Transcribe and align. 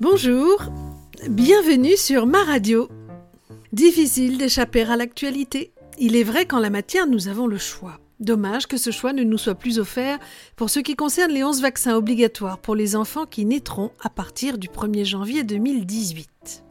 Bonjour, 0.00 0.62
bienvenue 1.28 1.96
sur 1.96 2.26
ma 2.26 2.42
radio. 2.44 2.88
Difficile 3.72 4.38
d'échapper 4.38 4.82
à 4.82 4.96
l'actualité. 4.96 5.72
Il 5.98 6.16
est 6.16 6.22
vrai 6.22 6.46
qu'en 6.46 6.58
la 6.58 6.70
matière, 6.70 7.06
nous 7.06 7.28
avons 7.28 7.46
le 7.46 7.58
choix. 7.58 8.00
Dommage 8.18 8.66
que 8.66 8.76
ce 8.76 8.90
choix 8.90 9.12
ne 9.12 9.22
nous 9.22 9.38
soit 9.38 9.54
plus 9.54 9.78
offert 9.78 10.18
pour 10.56 10.70
ce 10.70 10.80
qui 10.80 10.96
concerne 10.96 11.32
les 11.32 11.44
11 11.44 11.62
vaccins 11.62 11.96
obligatoires 11.96 12.58
pour 12.58 12.74
les 12.74 12.96
enfants 12.96 13.26
qui 13.26 13.44
naîtront 13.44 13.92
à 14.02 14.10
partir 14.10 14.58
du 14.58 14.68
1er 14.68 15.04
janvier 15.04 15.44
2018. 15.44 16.64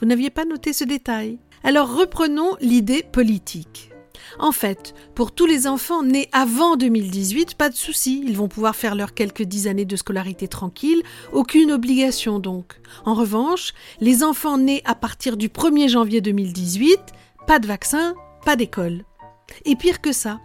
Vous 0.00 0.06
n'aviez 0.06 0.30
pas 0.30 0.44
noté 0.44 0.72
ce 0.72 0.84
détail? 0.84 1.38
Alors 1.62 1.94
reprenons 1.96 2.56
l'idée 2.60 3.02
politique. 3.02 3.90
En 4.38 4.52
fait, 4.52 4.94
pour 5.14 5.32
tous 5.32 5.46
les 5.46 5.66
enfants 5.66 6.02
nés 6.02 6.28
avant 6.32 6.76
2018, 6.76 7.54
pas 7.54 7.68
de 7.68 7.74
souci, 7.74 8.22
ils 8.26 8.36
vont 8.36 8.48
pouvoir 8.48 8.76
faire 8.76 8.94
leurs 8.94 9.14
quelques 9.14 9.42
dix 9.42 9.66
années 9.66 9.84
de 9.84 9.96
scolarité 9.96 10.48
tranquille, 10.48 11.02
aucune 11.32 11.72
obligation 11.72 12.38
donc. 12.38 12.80
En 13.04 13.14
revanche, 13.14 13.72
les 14.00 14.22
enfants 14.22 14.58
nés 14.58 14.82
à 14.84 14.94
partir 14.94 15.36
du 15.36 15.48
1er 15.48 15.88
janvier 15.88 16.20
2018, 16.20 16.98
pas 17.46 17.58
de 17.58 17.66
vaccin, 17.66 18.14
pas 18.44 18.56
d'école. 18.56 19.04
Et 19.64 19.76
pire 19.76 20.00
que 20.00 20.12
ça, 20.12 20.40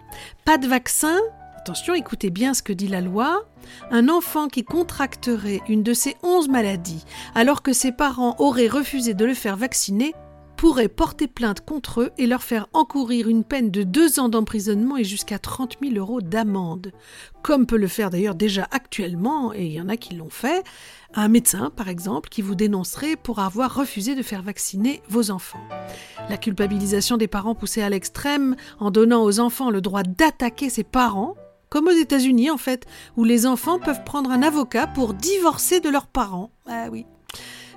pas 0.46 0.58
de 0.58 0.68
vaccin, 0.68 1.18
attention, 1.58 1.94
écoutez 1.94 2.30
bien 2.30 2.54
ce 2.54 2.62
que 2.62 2.74
dit 2.74 2.88
la 2.88 3.02
loi, 3.02 3.46
un 3.92 4.10
enfant 4.10 4.48
qui 4.48 4.64
contracterait 4.64 5.62
une 5.68 5.84
de 5.84 5.94
ces 5.94 6.16
onze 6.24 6.48
maladies 6.48 7.06
alors 7.36 7.62
que 7.62 7.74
ses 7.74 7.92
parents 7.92 8.36
auraient 8.40 8.68
refusé 8.68 9.14
de 9.14 9.26
le 9.26 9.34
faire 9.34 9.58
vacciner 9.58 10.14
pourrait 10.60 10.90
porter 10.90 11.28
plainte 11.28 11.62
contre 11.62 12.02
eux 12.02 12.12
et 12.18 12.28
leur 12.28 12.44
faire 12.44 12.68
encourir 12.74 13.30
une 13.30 13.46
peine 13.46 13.72
de 13.72 13.84
deux 13.84 14.20
ans 14.20 14.28
d'emprisonnement 14.28 14.98
et 14.98 15.06
jusqu'à 15.06 15.40
30 15.40 15.78
000 15.82 15.96
euros 15.96 16.20
d'amende. 16.20 16.92
Comme 17.42 17.66
peut 17.66 17.78
le 17.78 17.88
faire 17.88 18.10
d'ailleurs 18.10 18.36
déjà 18.36 18.68
actuellement, 18.70 19.54
et 19.54 19.68
il 19.68 19.72
y 19.72 19.80
en 19.80 19.88
a 19.88 19.96
qui 19.96 20.16
l'ont 20.16 20.30
fait, 20.30 20.66
un 21.14 21.30
médecin 21.30 21.72
par 21.74 21.88
exemple 21.88 22.28
qui 22.28 22.42
vous 22.42 22.56
dénoncerait 22.56 23.16
pour 23.16 23.40
avoir 23.40 23.74
refusé 23.74 24.16
de 24.16 24.22
faire 24.22 24.42
vacciner 24.42 25.02
vos 25.08 25.32
enfants. 25.32 25.64
La 26.30 26.36
culpabilisation 26.36 27.16
des 27.16 27.30
parents 27.30 27.56
poussée 27.56 27.82
à 27.82 27.90
l'extrême 27.90 28.58
en 28.82 28.92
donnant 28.92 29.24
aux 29.24 29.40
enfants 29.40 29.70
le 29.70 29.80
droit 29.80 30.04
d'attaquer 30.04 30.70
ses 30.70 30.84
parents 30.84 31.36
comme 31.70 31.88
aux 31.88 31.92
États-Unis 31.92 32.52
en 32.52 32.58
fait, 32.58 32.86
où 33.16 33.24
les 33.24 33.46
enfants 33.46 33.80
peuvent 33.80 34.04
prendre 34.04 34.30
un 34.30 34.44
avocat 34.44 34.88
pour 34.88 35.14
divorcer 35.14 35.80
de 35.80 35.88
leurs 35.88 36.08
parents. 36.08 36.52
Ah 36.68 36.88
oui. 36.92 37.06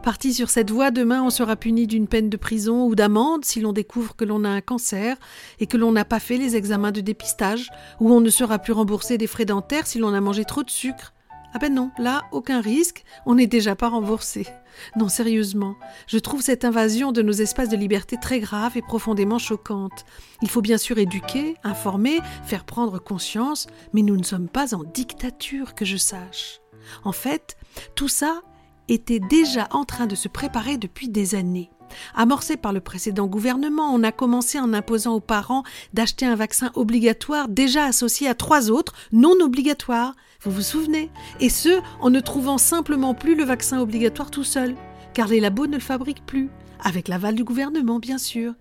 Parti 0.02 0.34
sur 0.34 0.50
cette 0.50 0.72
voie, 0.72 0.90
demain 0.90 1.22
on 1.22 1.30
sera 1.30 1.54
puni 1.54 1.86
d'une 1.86 2.08
peine 2.08 2.28
de 2.28 2.36
prison 2.36 2.86
ou 2.86 2.96
d'amende 2.96 3.44
si 3.44 3.60
l'on 3.60 3.72
découvre 3.72 4.16
que 4.16 4.24
l'on 4.24 4.42
a 4.42 4.48
un 4.48 4.60
cancer 4.60 5.16
et 5.60 5.68
que 5.68 5.76
l'on 5.76 5.92
n'a 5.92 6.04
pas 6.04 6.18
fait 6.18 6.38
les 6.38 6.56
examens 6.56 6.90
de 6.90 7.00
dépistage, 7.00 7.70
ou 8.00 8.12
on 8.12 8.20
ne 8.20 8.28
sera 8.28 8.58
plus 8.58 8.72
remboursé 8.72 9.16
des 9.16 9.28
frais 9.28 9.44
dentaires 9.44 9.86
si 9.86 10.00
l'on 10.00 10.12
a 10.12 10.20
mangé 10.20 10.44
trop 10.44 10.64
de 10.64 10.70
sucre. 10.70 11.14
Ah 11.54 11.60
ben 11.60 11.72
non, 11.72 11.92
là, 11.98 12.22
aucun 12.32 12.60
risque, 12.60 13.04
on 13.26 13.36
n'est 13.36 13.46
déjà 13.46 13.76
pas 13.76 13.90
remboursé. 13.90 14.48
Non, 14.96 15.08
sérieusement, 15.08 15.76
je 16.08 16.18
trouve 16.18 16.42
cette 16.42 16.64
invasion 16.64 17.12
de 17.12 17.22
nos 17.22 17.32
espaces 17.32 17.68
de 17.68 17.76
liberté 17.76 18.16
très 18.20 18.40
grave 18.40 18.76
et 18.76 18.82
profondément 18.82 19.38
choquante. 19.38 20.04
Il 20.40 20.48
faut 20.48 20.62
bien 20.62 20.78
sûr 20.78 20.98
éduquer, 20.98 21.54
informer, 21.62 22.18
faire 22.44 22.64
prendre 22.64 22.98
conscience, 22.98 23.68
mais 23.92 24.02
nous 24.02 24.16
ne 24.16 24.24
sommes 24.24 24.48
pas 24.48 24.74
en 24.74 24.82
dictature, 24.82 25.74
que 25.76 25.84
je 25.84 25.96
sache. 25.96 26.60
En 27.04 27.12
fait, 27.12 27.56
tout 27.94 28.08
ça 28.08 28.42
était 28.88 29.20
déjà 29.20 29.68
en 29.70 29.84
train 29.84 30.06
de 30.06 30.14
se 30.14 30.28
préparer 30.28 30.76
depuis 30.76 31.08
des 31.08 31.34
années. 31.34 31.70
Amorcé 32.14 32.56
par 32.56 32.72
le 32.72 32.80
précédent 32.80 33.26
gouvernement, 33.26 33.94
on 33.94 34.02
a 34.02 34.12
commencé 34.12 34.58
en 34.58 34.72
imposant 34.72 35.14
aux 35.14 35.20
parents 35.20 35.62
d'acheter 35.92 36.26
un 36.26 36.34
vaccin 36.34 36.70
obligatoire 36.74 37.48
déjà 37.48 37.84
associé 37.84 38.28
à 38.28 38.34
trois 38.34 38.70
autres 38.70 38.94
non 39.12 39.34
obligatoires. 39.40 40.14
Vous 40.42 40.50
vous 40.50 40.62
souvenez? 40.62 41.10
Et 41.40 41.50
ce, 41.50 41.80
en 42.00 42.10
ne 42.10 42.20
trouvant 42.20 42.58
simplement 42.58 43.14
plus 43.14 43.34
le 43.34 43.44
vaccin 43.44 43.80
obligatoire 43.80 44.30
tout 44.30 44.44
seul, 44.44 44.74
car 45.14 45.28
les 45.28 45.40
labos 45.40 45.66
ne 45.66 45.74
le 45.74 45.80
fabriquent 45.80 46.26
plus, 46.26 46.50
avec 46.80 47.08
l'aval 47.08 47.34
du 47.34 47.44
gouvernement 47.44 47.98
bien 47.98 48.18
sûr. 48.18 48.54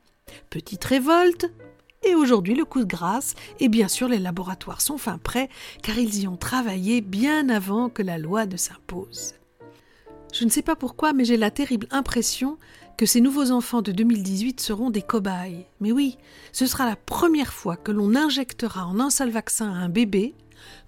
Petite 0.50 0.84
révolte, 0.84 1.52
et 2.04 2.16
aujourd'hui, 2.16 2.56
le 2.56 2.66
coup 2.66 2.80
de 2.80 2.86
grâce, 2.86 3.36
et 3.60 3.70
bien 3.70 3.88
sûr, 3.88 4.08
les 4.08 4.18
laboratoires 4.18 4.82
sont 4.82 4.98
fin 4.98 5.20
prêts, 5.20 5.50
car 5.84 6.00
ils 6.00 6.22
y 6.22 6.28
ont 6.28 6.38
travaillé 6.38 7.02
bien 7.02 7.48
avant 7.50 7.90
que 7.90 8.02
la 8.02 8.18
loi 8.18 8.48
ne 8.48 8.58
s'impose. 8.58 9.36
Je 10.32 10.46
ne 10.46 10.50
sais 10.50 10.62
pas 10.62 10.76
pourquoi, 10.76 11.14
mais 11.14 11.26
j'ai 11.26 11.38
la 11.38 11.52
terrible 11.52 11.88
impression 11.92 12.58
que 12.98 13.06
ces 13.06 13.22
nouveaux 13.22 13.52
enfants 13.52 13.82
de 13.82 13.92
2018 13.92 14.60
seront 14.60 14.90
des 14.90 15.02
cobayes. 15.02 15.66
Mais 15.80 15.92
oui, 15.92 16.18
ce 16.52 16.66
sera 16.66 16.86
la 16.86 16.96
première 16.96 17.54
fois 17.54 17.76
que 17.76 17.92
l'on 17.92 18.16
injectera 18.16 18.86
en 18.86 19.00
un 19.00 19.10
seul 19.10 19.30
vaccin 19.30 19.72
à 19.72 19.78
un 19.78 19.90
bébé 19.90 20.36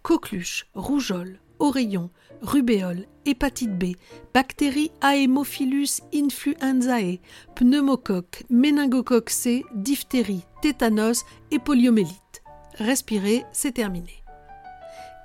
coqueluche, 0.04 0.68
rougeole, 0.76 1.40
oreillon, 1.60 2.10
rubéole, 2.42 3.06
hépatite 3.26 3.78
B, 3.78 3.96
bactéries 4.34 4.92
Haemophilus 5.02 6.02
influenzae, 6.14 7.20
pneumocoque, 7.56 8.44
méningocoque 8.50 9.30
C, 9.30 9.64
diphtérie, 9.74 10.44
tétanos 10.62 11.26
et 11.52 11.60
poliomélite. 11.60 12.44
Respirer, 12.76 13.46
c'est 13.52 13.74
terminé. 13.74 14.24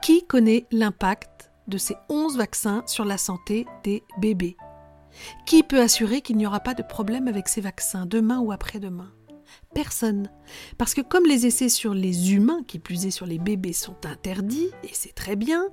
Qui 0.03 0.25
connaît 0.27 0.67
l'impact 0.71 1.38
de 1.69 1.79
ces 1.79 1.97
11 2.09 2.37
vaccins 2.37 2.83
sur 2.87 3.05
la 3.05 3.19
santé 3.19 3.67
des 3.85 4.03
bébés. 4.19 4.57
Qui 5.47 5.63
peut 5.63 5.81
assurer 5.81 6.21
qu'il 6.21 6.37
n'y 6.37 6.47
aura 6.47 6.61
pas 6.61 6.75
de 6.75 6.83
problème 6.83 7.29
avec 7.29 7.49
ces 7.49 7.61
vaccins 7.61 8.07
demain 8.07 8.41
ou 8.41 8.53
après-demain? 8.53 9.13
Personne. 9.75 10.31
Parce 10.77 10.95
que 10.95 11.01
comme 11.01 11.27
les 11.27 11.47
essais 11.47 11.69
sur 11.69 11.95
les 11.95 12.33
humains, 12.33 12.63
qui 12.67 12.79
plus 12.79 13.07
est 13.07 13.11
sur 13.11 13.27
les 13.27 13.39
bébés, 13.39 13.73
sont 13.73 13.97
interdits, 14.05 14.71
et 14.83 14.91
c'est 14.93 15.15
très 15.15 15.37
bien, 15.37 15.65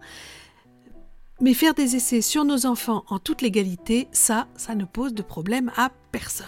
mais 1.41 1.53
faire 1.53 1.73
des 1.73 1.95
essais 1.95 2.21
sur 2.21 2.45
nos 2.45 2.65
enfants 2.65 3.03
en 3.09 3.19
toute 3.19 3.41
légalité, 3.41 4.07
ça, 4.11 4.47
ça 4.55 4.75
ne 4.75 4.85
pose 4.85 5.13
de 5.13 5.21
problème 5.21 5.71
à 5.75 5.91
personne. 6.11 6.47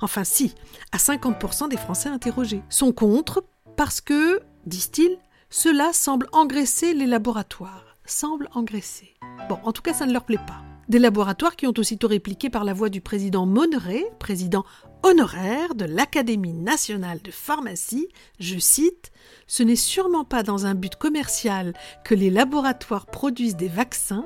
Enfin 0.00 0.24
si, 0.24 0.54
à 0.92 0.98
50% 0.98 1.68
des 1.68 1.76
Français 1.76 2.08
interrogés 2.08 2.62
sont 2.68 2.92
contre 2.92 3.44
parce 3.76 4.00
que, 4.00 4.40
disent-ils, 4.66 5.18
cela 5.50 5.92
semble 5.92 6.28
engraisser 6.32 6.92
les 6.92 7.06
laboratoires 7.06 7.87
semblent 8.10 8.48
engraisser. 8.54 9.14
Bon, 9.48 9.58
en 9.64 9.72
tout 9.72 9.82
cas, 9.82 9.94
ça 9.94 10.06
ne 10.06 10.12
leur 10.12 10.24
plaît 10.24 10.36
pas. 10.36 10.62
Des 10.88 10.98
laboratoires 10.98 11.56
qui 11.56 11.66
ont 11.66 11.74
aussitôt 11.76 12.08
répliqué 12.08 12.48
par 12.48 12.64
la 12.64 12.72
voix 12.72 12.88
du 12.88 13.02
président 13.02 13.44
Monneret, 13.44 14.10
président 14.18 14.64
honoraire 15.02 15.74
de 15.74 15.84
l'Académie 15.84 16.54
nationale 16.54 17.20
de 17.22 17.30
pharmacie, 17.30 18.08
je 18.40 18.58
cite, 18.58 19.12
Ce 19.46 19.62
n'est 19.62 19.76
sûrement 19.76 20.24
pas 20.24 20.42
dans 20.42 20.64
un 20.64 20.74
but 20.74 20.96
commercial 20.96 21.74
que 22.04 22.14
les 22.14 22.30
laboratoires 22.30 23.06
produisent 23.06 23.56
des 23.56 23.68
vaccins. 23.68 24.24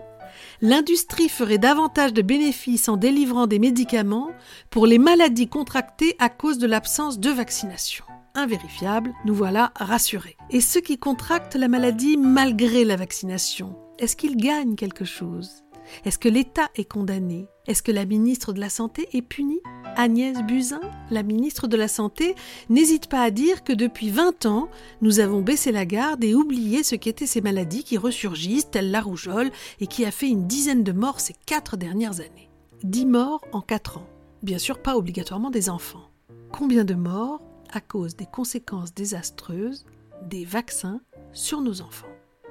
L'industrie 0.60 1.28
ferait 1.28 1.58
davantage 1.58 2.12
de 2.12 2.22
bénéfices 2.22 2.88
en 2.88 2.96
délivrant 2.96 3.46
des 3.46 3.58
médicaments 3.58 4.30
pour 4.70 4.86
les 4.86 4.98
maladies 4.98 5.48
contractées 5.48 6.14
à 6.20 6.28
cause 6.28 6.58
de 6.58 6.66
l'absence 6.66 7.18
de 7.18 7.30
vaccination 7.30 8.04
invérifiable, 8.34 9.12
nous 9.24 9.34
voilà 9.34 9.72
rassurés. 9.76 10.36
Et 10.50 10.60
ceux 10.60 10.80
qui 10.80 10.98
contractent 10.98 11.54
la 11.54 11.68
maladie 11.68 12.16
malgré 12.16 12.84
la 12.84 12.96
vaccination, 12.96 13.76
est-ce 13.98 14.16
qu'ils 14.16 14.36
gagnent 14.36 14.76
quelque 14.76 15.04
chose? 15.04 15.62
Est-ce 16.04 16.18
que 16.18 16.28
l'État 16.28 16.70
est 16.76 16.84
condamné? 16.84 17.46
Est-ce 17.66 17.82
que 17.82 17.92
la 17.92 18.04
ministre 18.04 18.52
de 18.52 18.60
la 18.60 18.68
Santé 18.68 19.08
est 19.12 19.22
punie? 19.22 19.60
Agnès 19.96 20.42
Buzyn, 20.42 20.80
la 21.10 21.22
ministre 21.22 21.66
de 21.66 21.76
la 21.76 21.88
Santé, 21.88 22.34
n'hésite 22.70 23.08
pas 23.08 23.22
à 23.22 23.30
dire 23.30 23.62
que 23.62 23.72
depuis 23.72 24.10
20 24.10 24.46
ans, 24.46 24.68
nous 25.02 25.20
avons 25.20 25.42
baissé 25.42 25.70
la 25.70 25.84
garde 25.84 26.24
et 26.24 26.34
oublié 26.34 26.82
ce 26.82 26.94
qu'étaient 26.94 27.26
ces 27.26 27.40
maladies 27.40 27.84
qui 27.84 27.98
ressurgissent, 27.98 28.70
telles 28.70 28.90
la 28.90 29.00
rougeole, 29.00 29.50
et 29.80 29.86
qui 29.86 30.04
a 30.04 30.10
fait 30.10 30.28
une 30.28 30.46
dizaine 30.46 30.82
de 30.82 30.92
morts 30.92 31.20
ces 31.20 31.34
quatre 31.46 31.76
dernières 31.76 32.20
années. 32.20 32.48
10 32.84 33.06
morts 33.06 33.44
en 33.52 33.60
4 33.60 33.98
ans. 33.98 34.06
Bien 34.42 34.58
sûr, 34.58 34.80
pas 34.80 34.96
obligatoirement 34.96 35.50
des 35.50 35.68
enfants. 35.68 36.10
Combien 36.50 36.84
de 36.84 36.94
morts 36.94 37.40
à 37.72 37.80
cause 37.80 38.16
des 38.16 38.26
conséquences 38.26 38.94
désastreuses 38.94 39.86
des 40.22 40.44
vaccins 40.44 41.00
sur 41.32 41.60
nos 41.60 41.80
enfants. 41.80 42.06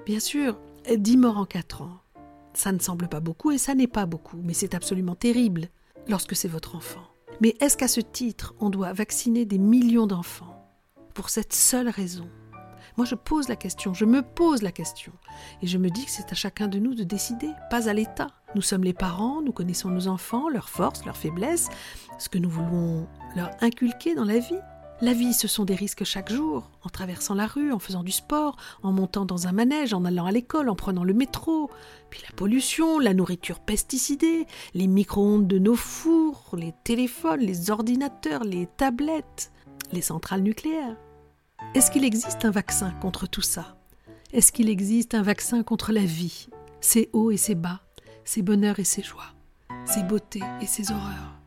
Bien 0.06 0.20
sûr, 0.20 0.60
10 0.94 1.18
morts 1.18 1.38
en 1.38 1.46
4 1.46 1.84
ans, 1.84 2.00
ça 2.54 2.72
ne 2.72 2.80
semble 2.80 3.08
pas 3.08 3.20
beaucoup 3.20 3.52
et 3.52 3.58
ça 3.58 3.76
n'est 3.76 3.88
pas 3.88 4.06
beaucoup, 4.06 4.42
mais 4.44 4.54
c'est 4.54 4.76
absolument 4.76 5.16
terrible 5.16 5.70
lorsque 6.08 6.36
c'est 6.36 6.48
votre 6.48 6.76
enfant. 6.76 7.04
Mais 7.40 7.56
est-ce 7.60 7.78
qu'à 7.78 7.88
ce 7.88 8.02
titre, 8.02 8.54
on 8.60 8.70
doit 8.70 8.94
vacciner 8.94 9.46
des 9.46 9.58
millions 9.58 10.08
d'enfants 10.08 10.68
pour 11.14 11.30
cette 11.30 11.54
seule 11.54 11.90
raison? 11.90 12.30
Moi, 12.98 13.06
je 13.06 13.16
pose 13.16 13.48
la 13.48 13.56
question, 13.56 13.94
je 13.94 14.04
me 14.04 14.22
pose 14.22 14.62
la 14.62 14.72
question, 14.72 15.14
et 15.62 15.68
je 15.68 15.78
me 15.78 15.90
dis 15.90 16.04
que 16.04 16.12
c'est 16.12 16.32
à 16.32 16.36
chacun 16.36 16.68
de 16.68 16.78
nous 16.78 16.94
de 16.94 17.04
décider, 17.04 17.50
pas 17.70 17.88
à 17.88 17.94
l'État. 17.94 18.28
Nous 18.54 18.62
sommes 18.62 18.84
les 18.84 18.94
parents, 18.94 19.42
nous 19.42 19.54
connaissons 19.54 19.90
nos 19.90 20.08
enfants, 20.08 20.50
leurs 20.50 20.68
forces, 20.68 21.06
leurs 21.06 21.16
faiblesses, 21.16 21.70
ce 22.20 22.28
que 22.28 22.38
nous 22.38 22.50
voulons 22.50 23.08
leur 23.36 23.52
inculquer 23.62 24.14
dans 24.14 24.26
la 24.26 24.40
vie. 24.40 24.60
La 25.02 25.14
vie, 25.14 25.34
ce 25.34 25.48
sont 25.48 25.66
des 25.66 25.76
risques 25.76 26.04
chaque 26.04 26.32
jour, 26.32 26.70
en 26.84 26.90
traversant 26.90 27.34
la 27.34 27.48
rue, 27.48 27.72
en 27.72 27.80
faisant 27.80 28.04
du 28.04 28.12
sport, 28.12 28.56
en 28.84 28.92
montant 28.92 29.26
dans 29.26 29.48
un 29.48 29.52
manège, 29.52 29.94
en 29.94 30.06
allant 30.06 30.26
à 30.26 30.32
l'école, 30.32 30.70
en 30.70 30.76
prenant 30.76 31.04
le 31.04 31.14
métro, 31.14 31.72
puis 32.12 32.22
la 32.28 32.36
pollution, 32.36 33.00
la 33.00 33.14
nourriture 33.14 33.60
pesticidée, 33.60 34.46
les 34.76 34.88
micro-ondes 34.88 35.48
de 35.48 35.58
nos 35.58 35.76
fours, 35.76 36.56
les 36.56 36.74
téléphones, 36.84 37.40
les 37.40 37.72
ordinateurs, 37.72 38.44
les 38.44 38.68
tablettes, 38.78 39.52
les 39.92 40.02
centrales 40.02 40.44
nucléaires. 40.44 40.98
Est-ce 41.74 41.90
qu'il 41.90 42.04
existe 42.04 42.46
un 42.46 42.52
vaccin 42.52 42.92
contre 43.02 43.28
tout 43.28 43.42
ça? 43.42 43.78
Est-ce 44.34 44.52
qu'il 44.52 44.70
existe 44.70 45.16
un 45.16 45.24
vaccin 45.24 45.64
contre 45.64 45.92
la 45.92 46.06
vie, 46.06 46.48
ses 46.80 47.10
hauts 47.12 47.32
et 47.32 47.38
ses 47.38 47.56
bas, 47.56 47.82
ses 48.24 48.44
bonheurs 48.44 48.80
et 48.80 48.84
ses 48.84 49.02
joies 49.02 49.34
ses 49.86 50.04
beautés 50.04 50.44
et 50.62 50.66
ses 50.66 50.92
horreurs. 50.92 51.41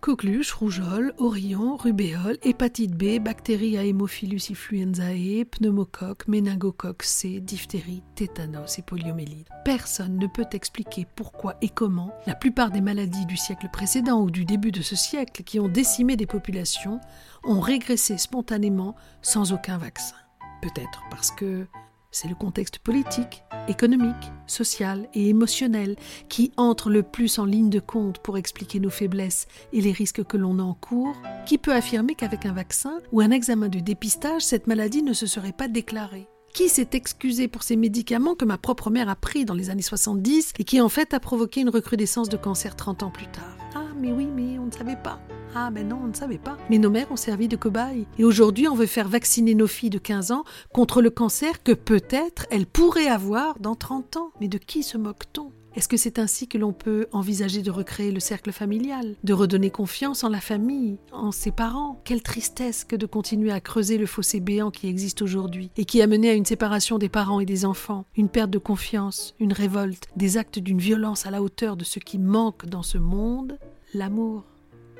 Coqueluche, 0.00 0.52
rougeole, 0.52 1.12
orillon, 1.18 1.76
rubéole, 1.76 2.38
hépatite 2.42 2.96
B, 2.96 3.22
bactéries 3.22 3.76
à 3.76 3.84
Haemophilus 3.84 4.50
influenzae, 4.50 5.44
pneumocoque, 5.44 6.26
méningocoque 6.26 7.02
C, 7.02 7.38
diphtérie, 7.40 8.02
tétanos 8.14 8.78
et 8.78 8.82
poliomyélite. 8.82 9.48
Personne 9.62 10.16
ne 10.16 10.26
peut 10.26 10.46
expliquer 10.52 11.06
pourquoi 11.16 11.56
et 11.60 11.68
comment 11.68 12.14
la 12.26 12.34
plupart 12.34 12.70
des 12.70 12.80
maladies 12.80 13.26
du 13.26 13.36
siècle 13.36 13.68
précédent 13.70 14.22
ou 14.22 14.30
du 14.30 14.46
début 14.46 14.72
de 14.72 14.80
ce 14.80 14.96
siècle 14.96 15.42
qui 15.42 15.60
ont 15.60 15.68
décimé 15.68 16.16
des 16.16 16.26
populations 16.26 16.98
ont 17.44 17.60
régressé 17.60 18.16
spontanément 18.16 18.96
sans 19.20 19.52
aucun 19.52 19.76
vaccin. 19.76 20.16
Peut-être 20.62 21.02
parce 21.10 21.30
que 21.30 21.66
c'est 22.10 22.28
le 22.28 22.34
contexte 22.34 22.78
politique, 22.78 23.44
économique, 23.68 24.32
social 24.46 25.08
et 25.14 25.28
émotionnel 25.28 25.96
qui 26.28 26.52
entre 26.56 26.90
le 26.90 27.02
plus 27.02 27.38
en 27.38 27.44
ligne 27.44 27.70
de 27.70 27.80
compte 27.80 28.18
pour 28.18 28.36
expliquer 28.36 28.80
nos 28.80 28.90
faiblesses 28.90 29.46
et 29.72 29.80
les 29.80 29.92
risques 29.92 30.24
que 30.24 30.36
l'on 30.36 30.58
encourt. 30.58 31.16
Qui 31.46 31.58
peut 31.58 31.74
affirmer 31.74 32.14
qu'avec 32.14 32.46
un 32.46 32.52
vaccin 32.52 33.00
ou 33.12 33.20
un 33.20 33.30
examen 33.30 33.68
de 33.68 33.80
dépistage, 33.80 34.42
cette 34.42 34.66
maladie 34.66 35.02
ne 35.02 35.12
se 35.12 35.26
serait 35.26 35.52
pas 35.52 35.68
déclarée 35.68 36.28
qui 36.52 36.68
s'est 36.68 36.88
excusé 36.94 37.46
pour 37.46 37.62
ces 37.62 37.76
médicaments 37.76 38.34
que 38.34 38.44
ma 38.44 38.58
propre 38.58 38.90
mère 38.90 39.08
a 39.08 39.14
pris 39.14 39.44
dans 39.44 39.54
les 39.54 39.70
années 39.70 39.82
70 39.82 40.54
et 40.58 40.64
qui 40.64 40.80
en 40.80 40.88
fait 40.88 41.14
a 41.14 41.20
provoqué 41.20 41.60
une 41.60 41.68
recrudescence 41.68 42.28
de 42.28 42.36
cancer 42.36 42.74
30 42.74 43.04
ans 43.04 43.10
plus 43.10 43.28
tard? 43.28 43.56
Ah 43.74 43.84
mais 43.96 44.10
oui, 44.10 44.26
mais 44.26 44.58
on 44.58 44.66
ne 44.66 44.72
savait 44.72 44.96
pas. 44.96 45.20
Ah 45.54 45.70
ben 45.70 45.88
non, 45.88 45.98
on 46.04 46.06
ne 46.06 46.14
savait 46.14 46.38
pas. 46.38 46.56
Mais 46.70 46.78
nos 46.78 46.90
mères 46.90 47.10
ont 47.10 47.16
servi 47.16 47.48
de 47.48 47.56
cobayes. 47.56 48.06
Et 48.18 48.24
aujourd'hui, 48.24 48.68
on 48.68 48.76
veut 48.76 48.86
faire 48.86 49.08
vacciner 49.08 49.54
nos 49.54 49.66
filles 49.66 49.90
de 49.90 49.98
15 49.98 50.30
ans 50.30 50.44
contre 50.72 51.02
le 51.02 51.10
cancer 51.10 51.62
que 51.62 51.72
peut-être 51.72 52.46
elles 52.50 52.66
pourraient 52.66 53.08
avoir 53.08 53.58
dans 53.58 53.74
30 53.74 54.16
ans. 54.16 54.30
Mais 54.40 54.48
de 54.48 54.58
qui 54.58 54.84
se 54.84 54.96
moque-t-on? 54.96 55.50
Est-ce 55.76 55.88
que 55.88 55.96
c'est 55.96 56.18
ainsi 56.18 56.48
que 56.48 56.58
l'on 56.58 56.72
peut 56.72 57.06
envisager 57.12 57.62
de 57.62 57.70
recréer 57.70 58.10
le 58.10 58.18
cercle 58.18 58.50
familial, 58.50 59.14
de 59.22 59.32
redonner 59.32 59.70
confiance 59.70 60.24
en 60.24 60.28
la 60.28 60.40
famille, 60.40 60.98
en 61.12 61.30
ses 61.30 61.52
parents? 61.52 62.00
Quelle 62.04 62.22
tristesse 62.22 62.84
que 62.84 62.96
de 62.96 63.06
continuer 63.06 63.52
à 63.52 63.60
creuser 63.60 63.96
le 63.96 64.06
fossé 64.06 64.40
béant 64.40 64.72
qui 64.72 64.88
existe 64.88 65.22
aujourd'hui 65.22 65.70
et 65.76 65.84
qui 65.84 66.02
a 66.02 66.08
mené 66.08 66.30
à 66.30 66.34
une 66.34 66.44
séparation 66.44 66.98
des 66.98 67.08
parents 67.08 67.38
et 67.38 67.46
des 67.46 67.64
enfants, 67.64 68.04
une 68.16 68.28
perte 68.28 68.50
de 68.50 68.58
confiance, 68.58 69.34
une 69.38 69.52
révolte, 69.52 70.08
des 70.16 70.38
actes 70.38 70.58
d'une 70.58 70.80
violence 70.80 71.26
à 71.26 71.30
la 71.30 71.42
hauteur 71.42 71.76
de 71.76 71.84
ce 71.84 72.00
qui 72.00 72.18
manque 72.18 72.66
dans 72.66 72.82
ce 72.82 72.98
monde, 72.98 73.56
l'amour 73.94 74.44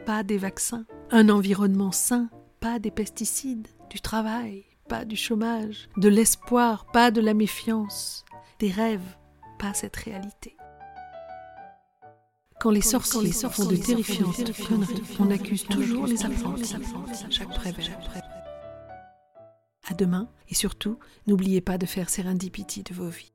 pas 0.05 0.23
des 0.23 0.39
vaccins, 0.39 0.87
un 1.11 1.29
environnement 1.29 1.93
sain, 1.93 2.29
pas 2.61 2.79
des 2.79 2.91
pesticides, 2.91 3.69
du 3.89 4.01
travail, 4.01 4.65
pas 4.89 5.05
du 5.05 5.17
chômage, 5.17 5.89
de 5.97 6.09
l'espoir, 6.09 6.87
pas 6.93 7.11
de 7.11 7.21
la 7.21 7.35
méfiance, 7.35 8.25
des 8.59 8.71
rêves, 8.71 9.17
pas 9.59 9.75
cette 9.75 9.97
réalité. 9.97 10.57
Quand 12.61 12.71
les 12.71 12.83
sorciers 12.83 13.33
font 13.33 13.65
de 13.65 13.77
terrifiantes 13.77 14.53
conneries, 14.67 15.03
on 15.19 15.31
accuse 15.31 15.65
toujours 15.65 16.07
les 16.07 16.25
apprentis, 16.25 16.75
chaque 17.31 17.55
prévert. 17.55 17.99
À 19.89 19.95
demain, 19.95 20.29
et 20.49 20.55
surtout, 20.55 20.99
n'oubliez 21.27 21.61
pas 21.61 21.79
de 21.79 21.87
faire 21.87 22.11
Serendipity 22.11 22.83
de 22.83 22.95
vos 22.95 23.09
vies. 23.09 23.33